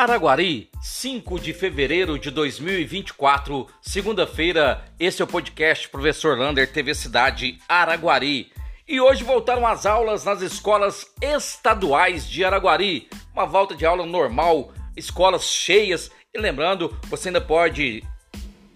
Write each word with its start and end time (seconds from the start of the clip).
Araguari, 0.00 0.70
5 0.80 1.38
de 1.38 1.52
fevereiro 1.52 2.18
de 2.18 2.30
2024, 2.30 3.66
segunda-feira. 3.82 4.82
Esse 4.98 5.20
é 5.20 5.24
o 5.26 5.28
podcast 5.28 5.90
Professor 5.90 6.38
Lander, 6.38 6.72
TV 6.72 6.94
Cidade 6.94 7.58
Araguari. 7.68 8.50
E 8.88 8.98
hoje 8.98 9.22
voltaram 9.22 9.66
as 9.66 9.84
aulas 9.84 10.24
nas 10.24 10.40
escolas 10.40 11.06
estaduais 11.20 12.26
de 12.26 12.42
Araguari. 12.42 13.10
Uma 13.34 13.44
volta 13.44 13.76
de 13.76 13.84
aula 13.84 14.06
normal, 14.06 14.72
escolas 14.96 15.44
cheias. 15.44 16.10
E 16.32 16.40
lembrando, 16.40 16.98
você 17.10 17.28
ainda 17.28 17.42
pode 17.42 18.02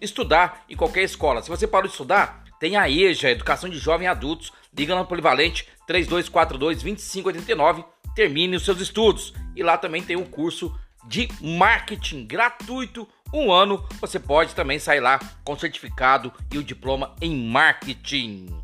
estudar 0.00 0.64
em 0.68 0.74
qualquer 0.74 1.04
escola. 1.04 1.40
Se 1.40 1.48
você 1.48 1.68
parou 1.68 1.86
de 1.86 1.92
estudar, 1.92 2.42
tem 2.58 2.74
a 2.74 2.90
EJA, 2.90 3.30
Educação 3.30 3.70
de 3.70 3.78
Jovens 3.78 4.06
e 4.06 4.08
Adultos. 4.08 4.52
Liga 4.76 4.96
no 4.96 5.06
Polivalente 5.06 5.68
3242 5.86 6.82
2589. 6.82 7.84
Termine 8.12 8.56
os 8.56 8.64
seus 8.64 8.80
estudos. 8.80 9.32
E 9.54 9.62
lá 9.62 9.78
também 9.78 10.02
tem 10.02 10.16
o 10.16 10.26
curso 10.26 10.76
de 11.04 11.28
marketing 11.40 12.26
gratuito. 12.26 13.08
Um 13.32 13.50
ano 13.52 13.86
você 14.00 14.18
pode 14.18 14.54
também 14.54 14.78
sair 14.78 15.00
lá 15.00 15.18
com 15.44 15.58
certificado 15.58 16.32
e 16.50 16.58
o 16.58 16.64
diploma 16.64 17.14
em 17.20 17.48
marketing. 17.48 18.62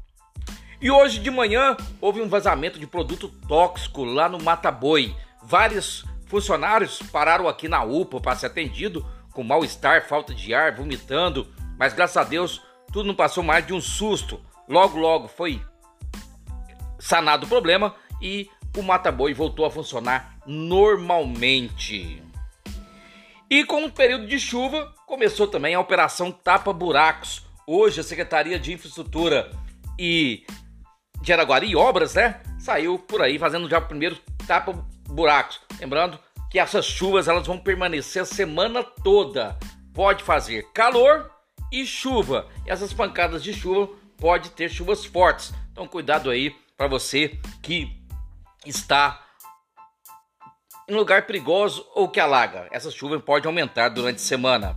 E 0.80 0.90
hoje 0.90 1.18
de 1.18 1.30
manhã 1.30 1.76
houve 2.00 2.20
um 2.20 2.28
vazamento 2.28 2.78
de 2.78 2.86
produto 2.86 3.28
tóxico 3.48 4.04
lá 4.04 4.28
no 4.28 4.40
Mata 4.40 4.70
Boi. 4.70 5.14
Vários 5.42 6.04
funcionários 6.26 7.00
pararam 7.10 7.48
aqui 7.48 7.66
na 7.68 7.82
UPA 7.82 8.20
para 8.20 8.36
ser 8.36 8.46
atendido 8.46 9.04
com 9.32 9.42
mal-estar, 9.42 10.06
falta 10.06 10.34
de 10.34 10.54
ar, 10.54 10.74
vomitando, 10.74 11.48
mas 11.78 11.92
graças 11.92 12.16
a 12.16 12.24
Deus 12.24 12.62
tudo 12.92 13.06
não 13.06 13.14
passou 13.14 13.42
mais 13.42 13.66
de 13.66 13.72
um 13.72 13.80
susto. 13.80 14.40
Logo, 14.68 14.98
logo 14.98 15.28
foi 15.28 15.60
sanado 16.98 17.46
o 17.46 17.48
problema 17.48 17.94
e 18.20 18.50
o 18.76 18.82
Mata 18.82 19.10
Boi 19.10 19.34
voltou 19.34 19.64
a 19.64 19.70
funcionar 19.70 20.38
normalmente. 20.46 22.22
E 23.50 23.64
com 23.64 23.82
o 23.84 23.90
período 23.90 24.26
de 24.26 24.38
chuva, 24.38 24.94
começou 25.06 25.48
também 25.48 25.74
a 25.74 25.80
operação 25.80 26.30
Tapa 26.30 26.70
Buracos. 26.70 27.46
Hoje 27.66 27.98
a 27.98 28.04
Secretaria 28.04 28.58
de 28.58 28.74
Infraestrutura 28.74 29.50
e 29.98 30.44
de 31.22 31.32
Araguari 31.32 31.74
Obras, 31.74 32.14
né, 32.14 32.42
saiu 32.58 32.98
por 32.98 33.22
aí 33.22 33.38
fazendo 33.38 33.68
já 33.68 33.78
o 33.78 33.86
primeiro 33.86 34.18
Tapa 34.46 34.72
Buracos. 35.08 35.60
Lembrando 35.80 36.18
que 36.50 36.58
essas 36.58 36.84
chuvas 36.84 37.26
elas 37.26 37.46
vão 37.46 37.58
permanecer 37.58 38.20
a 38.20 38.26
semana 38.26 38.84
toda. 38.84 39.58
Pode 39.94 40.22
fazer 40.22 40.70
calor 40.74 41.30
e 41.72 41.86
chuva. 41.86 42.48
E 42.66 42.70
essas 42.70 42.92
pancadas 42.92 43.42
de 43.42 43.54
chuva 43.54 43.88
pode 44.18 44.50
ter 44.50 44.68
chuvas 44.68 45.06
fortes. 45.06 45.54
Então 45.72 45.86
cuidado 45.86 46.28
aí 46.28 46.54
para 46.76 46.86
você 46.86 47.38
que 47.62 47.98
está 48.66 49.26
em 50.88 50.94
lugar 50.94 51.26
perigoso 51.26 51.86
ou 51.94 52.08
que 52.08 52.18
alaga. 52.18 52.66
Essa 52.72 52.90
chuva 52.90 53.20
pode 53.20 53.46
aumentar 53.46 53.90
durante 53.90 54.16
a 54.16 54.20
semana. 54.20 54.76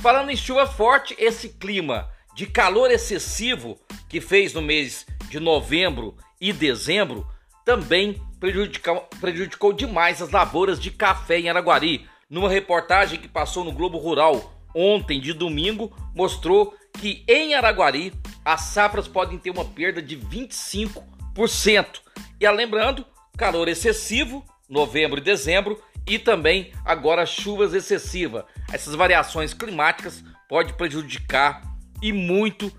Falando 0.00 0.30
em 0.30 0.36
chuva 0.36 0.66
forte, 0.66 1.14
esse 1.18 1.50
clima 1.50 2.10
de 2.34 2.46
calor 2.46 2.90
excessivo 2.90 3.78
que 4.08 4.20
fez 4.20 4.54
no 4.54 4.62
mês 4.62 5.06
de 5.28 5.38
novembro 5.38 6.16
e 6.40 6.52
dezembro 6.52 7.26
também 7.64 8.20
prejudicou, 8.40 9.06
prejudicou 9.20 9.72
demais 9.72 10.22
as 10.22 10.30
lavouras 10.30 10.80
de 10.80 10.90
café 10.90 11.38
em 11.38 11.50
Araguari. 11.50 12.08
Numa 12.30 12.48
reportagem 12.48 13.20
que 13.20 13.28
passou 13.28 13.64
no 13.64 13.72
Globo 13.72 13.98
Rural 13.98 14.54
ontem 14.74 15.20
de 15.20 15.32
domingo, 15.32 15.92
mostrou 16.14 16.74
que 16.94 17.24
em 17.28 17.54
Araguari 17.54 18.12
as 18.44 18.62
safras 18.62 19.06
podem 19.06 19.38
ter 19.38 19.50
uma 19.50 19.64
perda 19.64 20.00
de 20.00 20.16
25%. 20.16 22.00
E 22.40 22.50
lembrando, 22.50 23.04
calor 23.36 23.68
excessivo 23.68 24.44
novembro 24.70 25.18
e 25.18 25.22
dezembro, 25.22 25.82
e 26.06 26.18
também 26.18 26.72
agora 26.84 27.26
chuvas 27.26 27.74
excessivas. 27.74 28.44
Essas 28.72 28.94
variações 28.94 29.52
climáticas 29.52 30.24
podem 30.48 30.74
prejudicar 30.74 31.62
e 32.00 32.12
muito 32.12 32.72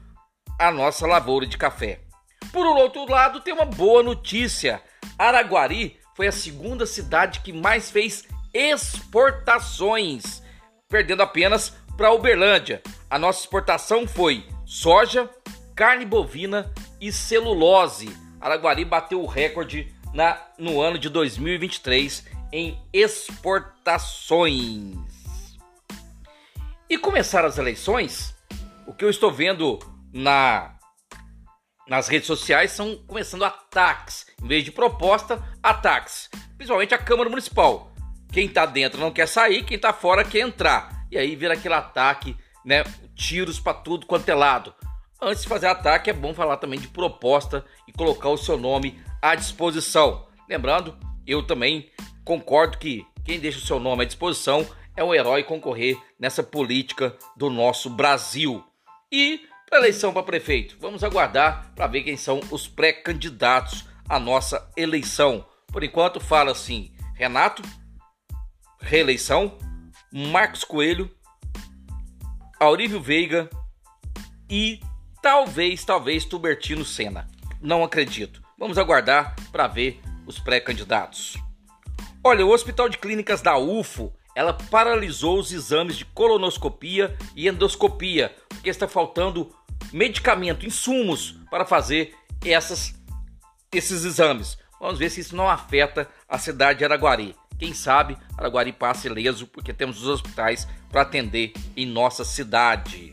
a 0.57 0.71
nossa 0.71 1.05
lavoura 1.05 1.45
de 1.45 1.57
café. 1.57 1.99
Por 2.51 2.65
outro 2.65 3.09
lado, 3.09 3.41
tem 3.41 3.53
uma 3.53 3.65
boa 3.65 4.01
notícia. 4.01 4.81
Araguari 5.17 5.97
foi 6.15 6.27
a 6.27 6.31
segunda 6.31 6.85
cidade 6.85 7.41
que 7.41 7.53
mais 7.53 7.91
fez 7.91 8.25
exportações, 8.53 10.41
perdendo 10.89 11.23
apenas 11.23 11.73
para 11.95 12.11
Uberlândia. 12.11 12.81
A 13.09 13.17
nossa 13.17 13.41
exportação 13.41 14.07
foi 14.07 14.45
soja, 14.65 15.29
carne 15.75 16.05
bovina 16.05 16.71
e 16.99 17.11
celulose. 17.11 18.15
Araguari 18.39 18.83
bateu 18.83 19.21
o 19.21 19.27
recorde 19.27 19.93
na, 20.13 20.41
no 20.57 20.81
ano 20.81 20.97
de 20.97 21.09
2023 21.09 22.25
em 22.51 22.77
exportações. 22.91 24.97
E 26.89 26.97
começaram 26.97 27.47
as 27.47 27.57
eleições, 27.57 28.35
o 28.85 28.93
que 28.93 29.05
eu 29.05 29.09
estou 29.09 29.31
vendo 29.31 29.79
na 30.13 30.77
nas 31.87 32.07
redes 32.07 32.27
sociais 32.27 32.71
são 32.71 32.95
começando 33.05 33.43
ataques, 33.43 34.25
em 34.41 34.47
vez 34.47 34.63
de 34.63 34.71
proposta, 34.71 35.43
ataques. 35.61 36.29
Principalmente 36.55 36.93
a 36.93 36.97
Câmara 36.97 37.29
Municipal. 37.29 37.91
Quem 38.31 38.45
está 38.45 38.65
dentro 38.65 39.01
não 39.01 39.11
quer 39.11 39.27
sair, 39.27 39.65
quem 39.65 39.75
está 39.75 39.91
fora 39.91 40.23
quer 40.23 40.39
entrar. 40.39 41.05
E 41.11 41.17
aí 41.17 41.35
vira 41.35 41.53
aquele 41.53 41.73
ataque, 41.73 42.37
né? 42.63 42.83
Tiros 43.13 43.59
para 43.59 43.73
tudo 43.73 44.05
quanto 44.05 44.29
é 44.29 44.33
lado. 44.33 44.73
Antes 45.23 45.43
de 45.43 45.49
fazer 45.49 45.67
ataque, 45.67 46.09
é 46.09 46.13
bom 46.13 46.33
falar 46.33 46.57
também 46.57 46.79
de 46.79 46.87
proposta 46.87 47.63
e 47.87 47.91
colocar 47.91 48.29
o 48.29 48.37
seu 48.37 48.57
nome 48.57 48.99
à 49.21 49.35
disposição. 49.35 50.27
Lembrando, 50.49 50.97
eu 51.27 51.45
também 51.45 51.91
concordo 52.25 52.79
que 52.79 53.05
quem 53.23 53.39
deixa 53.39 53.59
o 53.59 53.61
seu 53.61 53.79
nome 53.79 54.01
à 54.01 54.07
disposição 54.07 54.67
é 54.97 55.03
um 55.03 55.13
herói 55.13 55.43
concorrer 55.43 55.95
nessa 56.19 56.41
política 56.41 57.15
do 57.37 57.51
nosso 57.51 57.87
Brasil. 57.87 58.63
E 59.11 59.41
para 59.69 59.77
eleição 59.77 60.11
para 60.11 60.23
prefeito, 60.23 60.75
vamos 60.79 61.03
aguardar 61.03 61.71
para 61.75 61.85
ver 61.85 62.01
quem 62.01 62.17
são 62.17 62.39
os 62.49 62.67
pré-candidatos 62.67 63.85
à 64.09 64.19
nossa 64.19 64.71
eleição. 64.75 65.45
Por 65.67 65.83
enquanto, 65.83 66.19
fala 66.19 66.51
assim: 66.51 66.95
Renato, 67.13 67.61
reeleição, 68.79 69.55
Marcos 70.11 70.63
Coelho, 70.63 71.11
Aurívio 72.59 72.99
Veiga 72.99 73.47
e 74.49 74.79
talvez, 75.21 75.85
talvez 75.85 76.25
Tubertino 76.25 76.83
Senna. 76.83 77.27
Não 77.61 77.83
acredito. 77.83 78.41
Vamos 78.57 78.77
aguardar 78.77 79.35
para 79.51 79.67
ver 79.67 80.01
os 80.25 80.39
pré-candidatos. 80.39 81.37
Olha, 82.23 82.45
o 82.45 82.51
Hospital 82.51 82.89
de 82.89 82.97
Clínicas 82.97 83.41
da 83.41 83.57
UFO, 83.57 84.13
ela 84.35 84.53
paralisou 84.53 85.39
os 85.39 85.51
exames 85.51 85.97
de 85.97 86.05
colonoscopia 86.05 87.15
e 87.35 87.47
endoscopia, 87.47 88.35
porque 88.49 88.69
está 88.69 88.87
faltando 88.87 89.53
medicamento, 89.91 90.65
insumos 90.65 91.39
para 91.49 91.65
fazer 91.65 92.15
essas, 92.45 92.93
esses 93.71 94.05
exames. 94.05 94.57
Vamos 94.79 94.99
ver 94.99 95.09
se 95.09 95.21
isso 95.21 95.35
não 95.35 95.49
afeta 95.49 96.09
a 96.27 96.37
cidade 96.37 96.79
de 96.79 96.85
Araguari. 96.85 97.35
Quem 97.59 97.73
sabe 97.73 98.17
Araguari 98.37 98.71
passe 98.71 99.07
ileso, 99.07 99.45
porque 99.45 99.71
temos 99.73 100.01
os 100.01 100.07
hospitais 100.07 100.67
para 100.91 101.03
atender 101.03 101.53
em 101.77 101.85
nossa 101.85 102.25
cidade. 102.25 103.10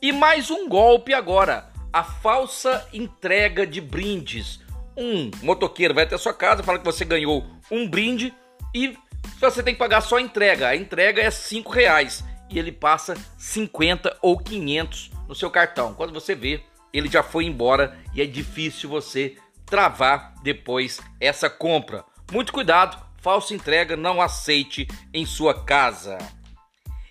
E 0.00 0.12
mais 0.12 0.50
um 0.50 0.68
golpe 0.68 1.14
agora 1.14 1.70
a 1.90 2.04
falsa 2.04 2.86
entrega 2.92 3.66
de 3.66 3.80
brindes. 3.80 4.60
Um 4.94 5.30
motoqueiro 5.42 5.94
vai 5.94 6.04
até 6.04 6.18
sua 6.18 6.34
casa, 6.34 6.62
fala 6.62 6.78
que 6.78 6.84
você 6.84 7.04
ganhou 7.04 7.46
um 7.70 7.88
brinde 7.88 8.34
e 8.74 8.96
você 9.40 9.62
tem 9.62 9.72
que 9.72 9.78
pagar 9.78 10.02
só 10.02 10.16
a 10.16 10.20
entrega. 10.20 10.68
A 10.68 10.76
entrega 10.76 11.22
é 11.22 11.30
5 11.30 11.72
reais 11.72 12.22
e 12.50 12.58
ele 12.58 12.70
passa 12.70 13.16
50 13.38 14.18
ou 14.20 14.38
500 14.38 15.10
no 15.26 15.34
seu 15.34 15.50
cartão. 15.50 15.94
Quando 15.94 16.12
você 16.12 16.34
vê, 16.34 16.62
ele 16.92 17.08
já 17.08 17.22
foi 17.22 17.46
embora 17.46 17.98
e 18.14 18.20
é 18.20 18.26
difícil 18.26 18.90
você 18.90 19.36
travar 19.64 20.34
depois 20.42 21.00
essa 21.18 21.48
compra. 21.48 22.04
Muito 22.30 22.52
cuidado, 22.52 23.02
falsa 23.22 23.54
entrega 23.54 23.96
não 23.96 24.20
aceite 24.20 24.86
em 25.14 25.24
sua 25.24 25.64
casa. 25.64 26.18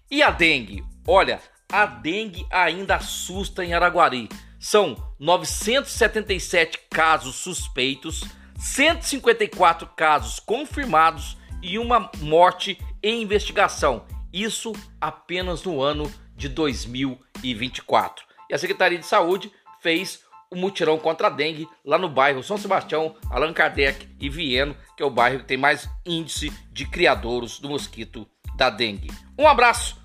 E 0.10 0.22
a 0.22 0.30
dengue? 0.30 0.84
Olha, 1.08 1.42
a 1.72 1.86
dengue 1.86 2.46
ainda 2.50 2.96
assusta 2.96 3.64
em 3.64 3.74
Araguari. 3.74 4.30
São 4.60 4.96
977 5.20 6.80
casos 6.90 7.36
suspeitos, 7.36 8.24
154 8.58 9.88
casos 9.96 10.40
confirmados 10.40 11.38
e 11.62 11.78
uma 11.78 12.10
morte 12.20 12.80
em 13.02 13.22
investigação. 13.22 14.06
Isso 14.32 14.74
apenas 15.00 15.64
no 15.64 15.82
ano 15.82 16.12
de 16.36 16.50
2024. 16.50 18.26
E 18.50 18.54
a 18.54 18.58
Secretaria 18.58 19.00
de 19.00 19.06
Saúde 19.06 19.52
fez 19.82 20.24
o 20.52 20.56
mutirão 20.56 20.98
contra 20.98 21.28
a 21.28 21.30
dengue 21.30 21.68
lá 21.84 21.98
no 21.98 22.10
bairro 22.10 22.44
São 22.44 22.58
Sebastião, 22.58 23.16
Allan 23.30 23.54
Kardec 23.54 24.08
e 24.20 24.30
Vieno, 24.30 24.76
que 24.96 25.04
é 25.04 25.06
o 25.06 25.10
bairro 25.10 25.40
que 25.40 25.46
tem 25.46 25.58
mais 25.58 25.90
índice 26.06 26.52
de 26.72 26.86
criadouros 26.86 27.60
do 27.60 27.70
mosquito 27.70 28.28
da 28.56 28.70
dengue. 28.70 29.12
Um 29.38 29.48
abraço 29.48 30.05